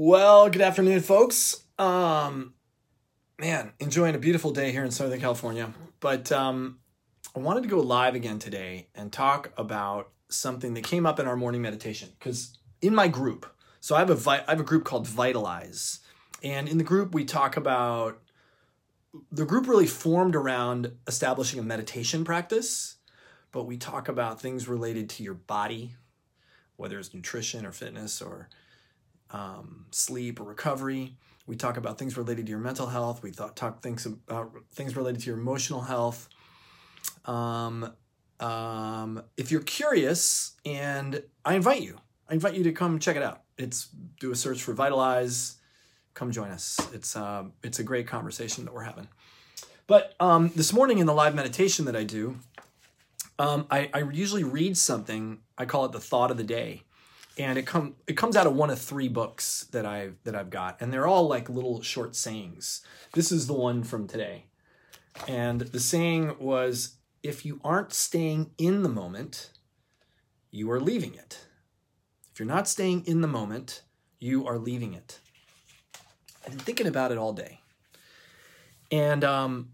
Well, 0.00 0.48
good 0.48 0.62
afternoon, 0.62 1.00
folks. 1.00 1.64
Um, 1.76 2.54
man, 3.36 3.72
enjoying 3.80 4.14
a 4.14 4.18
beautiful 4.18 4.52
day 4.52 4.70
here 4.70 4.84
in 4.84 4.92
Southern 4.92 5.18
California. 5.18 5.74
But 5.98 6.30
um, 6.30 6.78
I 7.34 7.40
wanted 7.40 7.64
to 7.64 7.68
go 7.68 7.80
live 7.80 8.14
again 8.14 8.38
today 8.38 8.86
and 8.94 9.12
talk 9.12 9.50
about 9.56 10.12
something 10.28 10.74
that 10.74 10.84
came 10.84 11.04
up 11.04 11.18
in 11.18 11.26
our 11.26 11.34
morning 11.34 11.62
meditation. 11.62 12.10
Because 12.16 12.56
in 12.80 12.94
my 12.94 13.08
group, 13.08 13.52
so 13.80 13.96
I 13.96 13.98
have 13.98 14.10
a 14.10 14.14
vi- 14.14 14.44
I 14.46 14.50
have 14.52 14.60
a 14.60 14.62
group 14.62 14.84
called 14.84 15.08
Vitalize, 15.08 15.98
and 16.44 16.68
in 16.68 16.78
the 16.78 16.84
group 16.84 17.12
we 17.12 17.24
talk 17.24 17.56
about 17.56 18.22
the 19.32 19.44
group 19.44 19.66
really 19.66 19.88
formed 19.88 20.36
around 20.36 20.92
establishing 21.08 21.58
a 21.58 21.64
meditation 21.64 22.24
practice, 22.24 22.98
but 23.50 23.64
we 23.64 23.76
talk 23.76 24.08
about 24.08 24.40
things 24.40 24.68
related 24.68 25.10
to 25.10 25.24
your 25.24 25.34
body, 25.34 25.96
whether 26.76 27.00
it's 27.00 27.12
nutrition 27.12 27.66
or 27.66 27.72
fitness 27.72 28.22
or 28.22 28.48
um, 29.30 29.86
sleep 29.90 30.40
or 30.40 30.44
recovery. 30.44 31.16
We 31.46 31.56
talk 31.56 31.76
about 31.76 31.98
things 31.98 32.16
related 32.16 32.46
to 32.46 32.50
your 32.50 32.58
mental 32.58 32.86
health. 32.86 33.22
We 33.22 33.30
talk 33.30 33.82
things 33.82 34.04
about 34.04 34.52
things 34.72 34.96
related 34.96 35.22
to 35.22 35.26
your 35.26 35.38
emotional 35.38 35.80
health. 35.80 36.28
Um, 37.24 37.94
um, 38.40 39.22
if 39.36 39.50
you're 39.50 39.62
curious, 39.62 40.52
and 40.64 41.22
I 41.44 41.54
invite 41.54 41.82
you, 41.82 41.98
I 42.28 42.34
invite 42.34 42.54
you 42.54 42.64
to 42.64 42.72
come 42.72 42.98
check 42.98 43.16
it 43.16 43.22
out. 43.22 43.42
It's 43.56 43.88
do 44.20 44.30
a 44.30 44.36
search 44.36 44.62
for 44.62 44.72
Vitalize. 44.74 45.56
Come 46.14 46.32
join 46.32 46.50
us. 46.50 46.78
It's 46.92 47.16
uh, 47.16 47.44
it's 47.62 47.78
a 47.78 47.84
great 47.84 48.06
conversation 48.06 48.64
that 48.64 48.74
we're 48.74 48.82
having. 48.82 49.08
But 49.86 50.14
um, 50.20 50.52
this 50.54 50.72
morning 50.72 50.98
in 50.98 51.06
the 51.06 51.14
live 51.14 51.34
meditation 51.34 51.86
that 51.86 51.96
I 51.96 52.04
do, 52.04 52.36
um, 53.38 53.66
I, 53.70 53.88
I 53.94 54.00
usually 54.00 54.44
read 54.44 54.76
something. 54.76 55.38
I 55.56 55.64
call 55.64 55.86
it 55.86 55.92
the 55.92 56.00
thought 56.00 56.30
of 56.30 56.36
the 56.36 56.44
day 56.44 56.82
and 57.38 57.56
it 57.58 57.66
come 57.66 57.94
it 58.06 58.16
comes 58.16 58.36
out 58.36 58.46
of 58.46 58.54
one 58.54 58.70
of 58.70 58.80
three 58.80 59.08
books 59.08 59.66
that 59.72 59.86
I've 59.86 60.16
that 60.24 60.34
I've 60.34 60.50
got, 60.50 60.80
and 60.80 60.92
they're 60.92 61.06
all 61.06 61.28
like 61.28 61.48
little 61.48 61.80
short 61.82 62.16
sayings. 62.16 62.82
This 63.12 63.30
is 63.30 63.46
the 63.46 63.54
one 63.54 63.84
from 63.84 64.06
today, 64.08 64.46
and 65.28 65.60
the 65.60 65.80
saying 65.80 66.36
was, 66.38 66.96
"If 67.22 67.46
you 67.46 67.60
aren't 67.62 67.92
staying 67.92 68.50
in 68.58 68.82
the 68.82 68.88
moment, 68.88 69.52
you 70.50 70.70
are 70.70 70.80
leaving 70.80 71.14
it. 71.14 71.46
If 72.32 72.40
you're 72.40 72.46
not 72.46 72.68
staying 72.68 73.04
in 73.06 73.20
the 73.20 73.28
moment, 73.28 73.82
you 74.18 74.46
are 74.46 74.58
leaving 74.58 74.92
it." 74.94 75.20
I've 76.44 76.56
been 76.56 76.64
thinking 76.64 76.86
about 76.86 77.12
it 77.12 77.18
all 77.18 77.32
day, 77.32 77.60
and 78.90 79.22
um, 79.22 79.70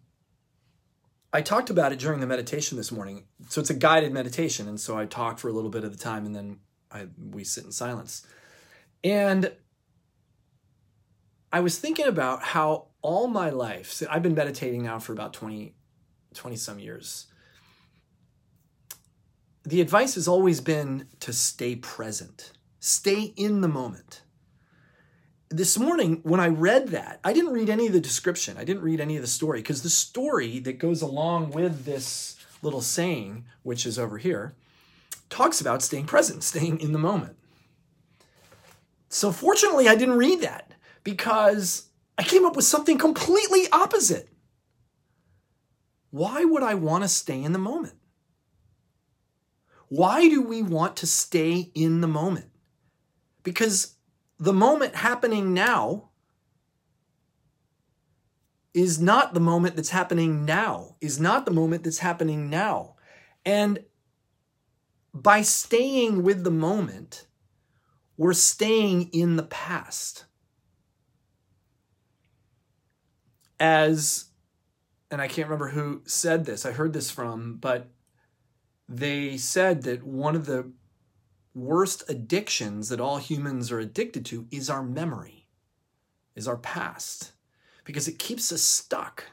I 1.32 1.40
talked 1.40 1.70
about 1.70 1.92
it 1.92 1.98
during 1.98 2.20
the 2.20 2.26
meditation 2.26 2.76
this 2.76 2.92
morning. 2.92 3.24
So 3.48 3.60
it's 3.60 3.70
a 3.70 3.74
guided 3.74 4.12
meditation, 4.12 4.68
and 4.68 4.78
so 4.78 4.98
I 4.98 5.06
talked 5.06 5.40
for 5.40 5.48
a 5.48 5.52
little 5.52 5.70
bit 5.70 5.84
of 5.84 5.92
the 5.92 6.02
time, 6.02 6.26
and 6.26 6.34
then 6.34 6.58
I, 6.94 7.08
we 7.30 7.44
sit 7.44 7.64
in 7.64 7.72
silence. 7.72 8.26
And 9.02 9.52
I 11.52 11.60
was 11.60 11.78
thinking 11.78 12.06
about 12.06 12.42
how 12.42 12.86
all 13.02 13.26
my 13.26 13.50
life, 13.50 13.92
so 13.92 14.06
I've 14.10 14.22
been 14.22 14.34
meditating 14.34 14.82
now 14.82 14.98
for 14.98 15.12
about 15.12 15.32
20, 15.34 15.74
20 16.32 16.56
some 16.56 16.78
years. 16.78 17.26
The 19.64 19.80
advice 19.80 20.14
has 20.14 20.28
always 20.28 20.60
been 20.60 21.08
to 21.20 21.32
stay 21.32 21.76
present, 21.76 22.52
stay 22.80 23.34
in 23.36 23.60
the 23.60 23.68
moment. 23.68 24.22
This 25.50 25.78
morning, 25.78 26.20
when 26.22 26.40
I 26.40 26.48
read 26.48 26.88
that, 26.88 27.20
I 27.22 27.32
didn't 27.32 27.52
read 27.52 27.70
any 27.70 27.86
of 27.86 27.92
the 27.92 28.00
description. 28.00 28.56
I 28.56 28.64
didn't 28.64 28.82
read 28.82 29.00
any 29.00 29.16
of 29.16 29.22
the 29.22 29.28
story 29.28 29.60
because 29.60 29.82
the 29.82 29.90
story 29.90 30.58
that 30.60 30.78
goes 30.78 31.02
along 31.02 31.50
with 31.50 31.84
this 31.84 32.36
little 32.62 32.80
saying, 32.80 33.44
which 33.62 33.86
is 33.86 33.98
over 33.98 34.18
here, 34.18 34.56
talks 35.34 35.60
about 35.60 35.82
staying 35.82 36.06
present, 36.06 36.44
staying 36.44 36.80
in 36.80 36.92
the 36.92 36.98
moment. 36.98 37.36
So 39.08 39.32
fortunately, 39.32 39.88
I 39.88 39.96
didn't 39.96 40.16
read 40.16 40.42
that 40.42 40.72
because 41.02 41.88
I 42.16 42.22
came 42.22 42.46
up 42.46 42.54
with 42.54 42.64
something 42.64 42.98
completely 42.98 43.66
opposite. 43.72 44.28
Why 46.10 46.44
would 46.44 46.62
I 46.62 46.74
want 46.74 47.02
to 47.02 47.08
stay 47.08 47.42
in 47.42 47.52
the 47.52 47.58
moment? 47.58 47.94
Why 49.88 50.28
do 50.28 50.40
we 50.40 50.62
want 50.62 50.96
to 50.98 51.06
stay 51.06 51.72
in 51.74 52.00
the 52.00 52.06
moment? 52.06 52.50
Because 53.42 53.96
the 54.38 54.52
moment 54.52 54.94
happening 54.94 55.52
now 55.52 56.10
is 58.72 59.00
not 59.00 59.34
the 59.34 59.40
moment 59.40 59.74
that's 59.74 59.90
happening 59.90 60.44
now, 60.44 60.94
is 61.00 61.20
not 61.20 61.44
the 61.44 61.50
moment 61.50 61.82
that's 61.82 61.98
happening 61.98 62.48
now. 62.48 62.94
And 63.44 63.80
by 65.14 65.42
staying 65.42 66.24
with 66.24 66.42
the 66.42 66.50
moment, 66.50 67.28
we're 68.16 68.32
staying 68.32 69.10
in 69.12 69.36
the 69.36 69.44
past. 69.44 70.24
As, 73.60 74.26
and 75.12 75.22
I 75.22 75.28
can't 75.28 75.48
remember 75.48 75.68
who 75.68 76.02
said 76.04 76.44
this, 76.44 76.66
I 76.66 76.72
heard 76.72 76.92
this 76.92 77.12
from, 77.12 77.58
but 77.58 77.88
they 78.88 79.36
said 79.36 79.82
that 79.84 80.02
one 80.02 80.34
of 80.34 80.46
the 80.46 80.72
worst 81.54 82.02
addictions 82.08 82.88
that 82.88 83.00
all 83.00 83.18
humans 83.18 83.70
are 83.70 83.78
addicted 83.78 84.26
to 84.26 84.48
is 84.50 84.68
our 84.68 84.82
memory, 84.82 85.46
is 86.34 86.48
our 86.48 86.56
past, 86.56 87.32
because 87.84 88.08
it 88.08 88.18
keeps 88.18 88.50
us 88.50 88.62
stuck. 88.62 89.24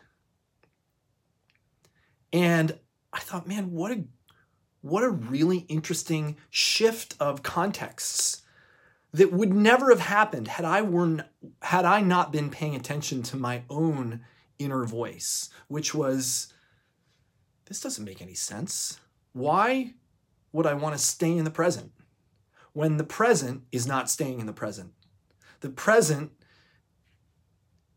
And 2.32 2.78
I 3.12 3.20
thought, 3.20 3.48
man, 3.48 3.72
what 3.72 3.92
a 3.92 4.04
what 4.82 5.04
a 5.04 5.10
really 5.10 5.60
interesting 5.70 6.38
shift 6.50 7.16
of 7.20 7.44
contexts 7.44 8.42
that 9.14 9.32
would 9.32 9.54
never 9.54 9.90
have 9.90 10.00
happened 10.00 10.48
had 10.48 10.66
I 10.66 10.82
were 10.82 11.26
had 11.62 11.86
I 11.86 12.02
not 12.02 12.32
been 12.32 12.50
paying 12.50 12.76
attention 12.76 13.24
to 13.24 13.38
my 13.38 13.64
own 13.70 14.22
inner 14.58 14.86
voice, 14.86 15.50
which 15.68 15.94
was 15.94 16.54
this 17.66 17.82
doesn't 17.82 18.06
make 18.06 18.22
any 18.22 18.34
sense. 18.34 19.00
Why 19.34 19.94
would 20.52 20.66
I 20.66 20.74
want 20.74 20.96
to 20.96 21.02
stay 21.02 21.38
in 21.38 21.46
the 21.46 21.52
present 21.52 21.92
when 22.74 22.98
the 22.98 23.04
present 23.04 23.64
is 23.72 23.86
not 23.86 24.10
staying 24.10 24.40
in 24.40 24.46
the 24.46 24.54
present? 24.54 24.94
The 25.60 25.70
present 25.70 26.32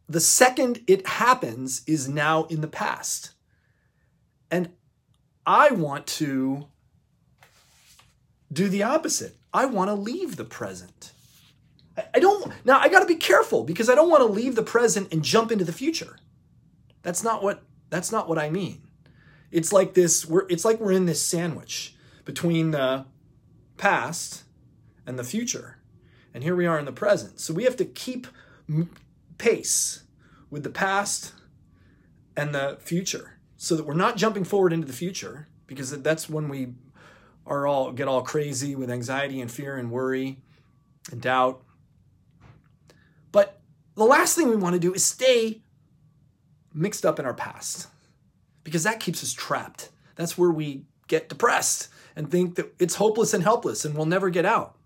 the 0.09 0.21
second 0.21 0.83
it 0.87 1.07
happens 1.07 1.83
is 1.87 2.09
now 2.09 2.45
in 2.45 2.61
the 2.61 2.69
past. 2.69 3.33
And 4.51 4.71
I 5.47 5.71
want 5.71 6.07
to 6.09 6.69
do 8.55 8.69
the 8.69 8.83
opposite. 8.83 9.37
I 9.53 9.67
want 9.67 9.89
to 9.89 9.95
leave 9.95 10.37
the 10.37 10.45
present. 10.45 11.13
I 12.13 12.19
don't, 12.19 12.53
now 12.65 12.79
I 12.81 12.89
got 12.89 13.01
to 13.01 13.07
be 13.07 13.17
careful 13.17 13.63
because 13.65 13.89
I 13.89 13.95
don't 13.95 14.11
want 14.11 14.23
to 14.23 14.33
leave 14.33 14.57
the 14.57 14.63
present 14.63 15.13
and 15.13 15.23
jump 15.23 15.53
into 15.53 15.65
the 15.65 15.73
future. 15.73 16.17
That's 17.03 17.23
not 17.23 17.43
what, 17.43 17.63
that's 17.91 18.11
not 18.11 18.29
what 18.29 18.39
I 18.39 18.51
mean. 18.51 18.83
It's 19.53 19.73
like 19.73 19.95
this, 19.95 20.27
we're, 20.27 20.47
it's 20.49 20.65
like 20.65 20.81
we're 20.81 20.93
in 20.93 21.07
this 21.07 21.23
sandwich 21.23 21.95
between 22.25 22.73
the 22.73 23.07
past 23.77 24.43
and 25.07 25.19
the 25.19 25.25
future. 25.25 25.79
And 26.33 26.43
here 26.43 26.57
we 26.57 26.67
are 26.67 26.79
in 26.79 26.85
the 26.85 26.93
present. 26.93 27.39
So 27.39 27.55
we 27.55 27.65
have 27.65 27.77
to 27.77 27.85
keep 27.85 28.27
pace 29.39 30.03
with 30.51 30.65
the 30.65 30.71
past 30.71 31.33
and 32.37 32.55
the 32.55 32.79
future 32.81 33.39
so 33.57 33.77
that 33.77 33.87
we're 33.87 33.95
not 33.95 34.17
jumping 34.17 34.45
forward 34.45 34.73
into 34.73 34.87
the 34.87 34.93
future 34.93 35.47
because 35.67 35.91
that's 36.03 36.29
when 36.29 36.49
we 36.49 36.75
are 37.47 37.67
all 37.67 37.93
get 37.93 38.09
all 38.09 38.23
crazy 38.23 38.75
with 38.75 38.91
anxiety 38.91 39.41
and 39.41 39.51
fear 39.51 39.77
and 39.77 39.91
worry 39.91 40.39
and 41.11 41.21
doubt. 41.21 41.63
But 43.33 43.61
the 43.95 44.05
last 44.05 44.35
thing 44.35 44.49
we 44.49 44.57
want 44.57 44.75
to 44.75 44.81
do 44.81 44.95
is 44.95 45.05
stay 45.05 45.63
mixed 46.73 47.05
up 47.05 47.19
in 47.19 47.27
our 47.27 47.35
past 47.35 47.89
because 48.65 48.83
that 48.83 49.01
keeps 49.01 49.23
us 49.23 49.33
trapped. 49.33 49.91
That's 50.17 50.39
where 50.39 50.51
we 50.51 50.85
get 51.07 51.29
depressed 51.29 51.89
and 52.17 52.31
think 52.31 52.55
that 52.57 52.75
it's 52.79 52.97
hopeless 52.97 53.35
and 53.35 53.43
helpless 53.43 53.85
and 53.85 53.95
we'll 53.95 54.07
never 54.07 54.31
get 54.31 54.45
out. 54.45 54.77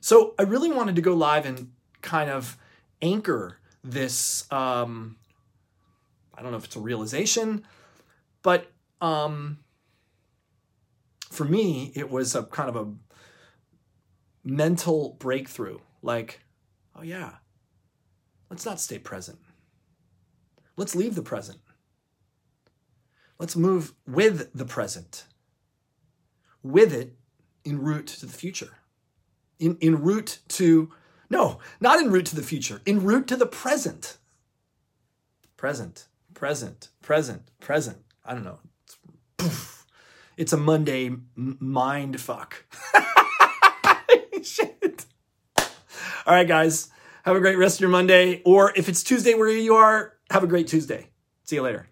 So 0.00 0.34
I 0.38 0.42
really 0.42 0.70
wanted 0.70 0.96
to 0.96 1.02
go 1.02 1.14
live 1.14 1.46
and 1.46 1.72
kind 2.02 2.30
of 2.30 2.56
anchor 3.02 3.58
this. 3.84 4.50
Um, 4.52 5.16
I 6.34 6.42
don't 6.42 6.50
know 6.50 6.58
if 6.58 6.64
it's 6.64 6.76
a 6.76 6.80
realization, 6.80 7.66
but 8.42 8.70
um, 9.00 9.58
for 11.30 11.44
me, 11.44 11.92
it 11.94 12.10
was 12.10 12.34
a 12.34 12.42
kind 12.42 12.68
of 12.68 12.76
a 12.76 12.92
mental 14.44 15.16
breakthrough. 15.18 15.78
Like, 16.02 16.40
oh 16.94 17.02
yeah, 17.02 17.34
let's 18.50 18.66
not 18.66 18.80
stay 18.80 18.98
present. 18.98 19.38
Let's 20.76 20.94
leave 20.94 21.14
the 21.14 21.22
present. 21.22 21.60
Let's 23.38 23.56
move 23.56 23.94
with 24.06 24.50
the 24.54 24.66
present, 24.66 25.24
with 26.62 26.92
it 26.92 27.16
en 27.64 27.78
route 27.80 28.06
to 28.08 28.26
the 28.26 28.32
future, 28.32 28.78
in, 29.58 29.78
en 29.80 30.02
route 30.02 30.40
to, 30.48 30.90
no, 31.30 31.58
not 31.80 32.00
en 32.00 32.10
route 32.10 32.26
to 32.26 32.36
the 32.36 32.42
future, 32.42 32.82
en 32.86 33.02
route 33.02 33.26
to 33.28 33.36
the 33.36 33.46
present. 33.46 34.18
Present, 35.56 36.06
present, 36.34 36.88
present, 37.00 37.50
present. 37.60 37.98
I 38.24 38.34
don't 38.34 38.44
know. 38.44 38.60
Poof 39.38 39.79
it's 40.40 40.54
a 40.54 40.56
Monday 40.56 41.08
m- 41.08 41.58
mind 41.60 42.18
fuck. 42.18 42.64
Shit. 44.42 45.04
All 45.58 46.34
right, 46.34 46.48
guys. 46.48 46.88
Have 47.24 47.36
a 47.36 47.40
great 47.40 47.58
rest 47.58 47.76
of 47.76 47.82
your 47.82 47.90
Monday. 47.90 48.40
Or 48.46 48.72
if 48.74 48.88
it's 48.88 49.02
Tuesday 49.02 49.34
where 49.34 49.50
you 49.50 49.74
are, 49.74 50.14
have 50.30 50.42
a 50.42 50.46
great 50.46 50.66
Tuesday. 50.66 51.10
See 51.44 51.56
you 51.56 51.62
later. 51.62 51.89